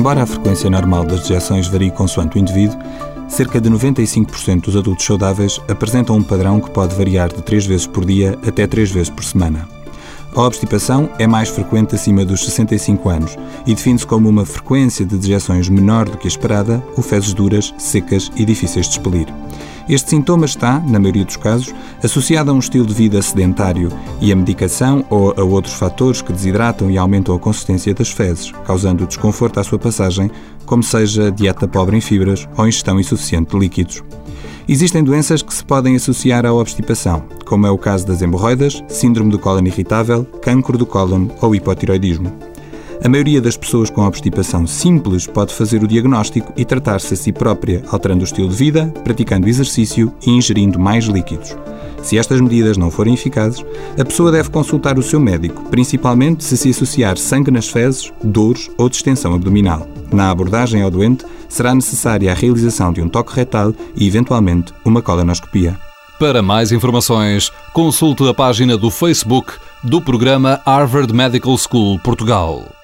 Embora 0.00 0.22
a 0.22 0.26
frequência 0.26 0.70
normal 0.70 1.04
das 1.04 1.28
dejeções 1.28 1.68
varie 1.68 1.90
consoante 1.90 2.38
o 2.38 2.40
indivíduo, 2.40 2.78
cerca 3.28 3.60
de 3.60 3.68
95% 3.68 4.62
dos 4.62 4.74
adultos 4.74 5.04
saudáveis 5.04 5.60
apresentam 5.68 6.16
um 6.16 6.22
padrão 6.22 6.58
que 6.58 6.70
pode 6.70 6.94
variar 6.94 7.28
de 7.28 7.42
3 7.42 7.66
vezes 7.66 7.86
por 7.86 8.06
dia 8.06 8.38
até 8.46 8.66
3 8.66 8.90
vezes 8.92 9.10
por 9.10 9.22
semana. 9.22 9.68
A 10.34 10.40
obstipação 10.40 11.10
é 11.18 11.26
mais 11.26 11.50
frequente 11.50 11.96
acima 11.96 12.24
dos 12.24 12.42
65 12.46 13.10
anos 13.10 13.36
e 13.66 13.74
define-se 13.74 14.06
como 14.06 14.26
uma 14.26 14.46
frequência 14.46 15.04
de 15.04 15.18
dejeções 15.18 15.68
menor 15.68 16.08
do 16.08 16.16
que 16.16 16.26
a 16.26 16.30
esperada 16.30 16.82
ou 16.96 17.02
fezes 17.02 17.34
duras, 17.34 17.74
secas 17.76 18.32
e 18.36 18.44
difíceis 18.46 18.86
de 18.86 18.92
expelir. 18.92 19.26
Este 19.90 20.10
sintoma 20.10 20.44
está, 20.44 20.78
na 20.78 21.00
maioria 21.00 21.24
dos 21.24 21.36
casos, 21.36 21.74
associado 22.00 22.48
a 22.48 22.54
um 22.54 22.60
estilo 22.60 22.86
de 22.86 22.94
vida 22.94 23.20
sedentário 23.20 23.90
e 24.20 24.30
a 24.30 24.36
medicação 24.36 25.04
ou 25.10 25.34
a 25.36 25.42
outros 25.42 25.74
fatores 25.74 26.22
que 26.22 26.32
desidratam 26.32 26.88
e 26.88 26.96
aumentam 26.96 27.34
a 27.34 27.40
consistência 27.40 27.92
das 27.92 28.08
fezes, 28.08 28.52
causando 28.64 29.04
desconforto 29.04 29.58
à 29.58 29.64
sua 29.64 29.80
passagem, 29.80 30.30
como 30.64 30.80
seja 30.80 31.32
dieta 31.32 31.66
pobre 31.66 31.96
em 31.96 32.00
fibras 32.00 32.48
ou 32.56 32.68
ingestão 32.68 33.00
insuficiente 33.00 33.50
de 33.50 33.58
líquidos. 33.58 34.04
Existem 34.68 35.02
doenças 35.02 35.42
que 35.42 35.52
se 35.52 35.64
podem 35.64 35.96
associar 35.96 36.46
à 36.46 36.52
obstipação, 36.52 37.24
como 37.44 37.66
é 37.66 37.70
o 37.72 37.76
caso 37.76 38.06
das 38.06 38.22
hemorroidas, 38.22 38.84
síndrome 38.86 39.32
do 39.32 39.40
cólon 39.40 39.66
irritável, 39.66 40.24
cancro 40.40 40.78
do 40.78 40.86
cólon 40.86 41.26
ou 41.40 41.52
hipotiroidismo. 41.52 42.32
A 43.02 43.08
maioria 43.08 43.40
das 43.40 43.56
pessoas 43.56 43.88
com 43.88 44.06
obstipação 44.06 44.66
simples 44.66 45.26
pode 45.26 45.54
fazer 45.54 45.82
o 45.82 45.88
diagnóstico 45.88 46.52
e 46.54 46.66
tratar-se 46.66 47.14
a 47.14 47.16
si 47.16 47.32
própria, 47.32 47.82
alterando 47.88 48.20
o 48.20 48.24
estilo 48.24 48.50
de 48.50 48.54
vida, 48.54 48.92
praticando 49.02 49.48
exercício 49.48 50.12
e 50.26 50.30
ingerindo 50.30 50.78
mais 50.78 51.06
líquidos. 51.06 51.56
Se 52.02 52.18
estas 52.18 52.40
medidas 52.42 52.76
não 52.76 52.90
forem 52.90 53.14
eficazes, 53.14 53.64
a 53.98 54.04
pessoa 54.04 54.30
deve 54.30 54.50
consultar 54.50 54.98
o 54.98 55.02
seu 55.02 55.18
médico, 55.18 55.64
principalmente 55.70 56.44
se 56.44 56.58
se 56.58 56.70
associar 56.70 57.16
sangue 57.16 57.50
nas 57.50 57.68
fezes, 57.68 58.12
dores 58.22 58.70
ou 58.76 58.88
distensão 58.88 59.34
abdominal. 59.34 59.88
Na 60.12 60.30
abordagem 60.30 60.82
ao 60.82 60.90
doente, 60.90 61.24
será 61.48 61.74
necessária 61.74 62.30
a 62.30 62.34
realização 62.34 62.92
de 62.92 63.00
um 63.00 63.08
toque 63.08 63.34
retal 63.34 63.74
e, 63.96 64.06
eventualmente, 64.06 64.74
uma 64.84 65.00
colonoscopia. 65.00 65.78
Para 66.18 66.42
mais 66.42 66.70
informações, 66.70 67.50
consulte 67.72 68.28
a 68.28 68.34
página 68.34 68.76
do 68.76 68.90
Facebook 68.90 69.54
do 69.82 70.02
programa 70.02 70.60
Harvard 70.66 71.14
Medical 71.14 71.56
School 71.56 71.98
Portugal. 72.00 72.79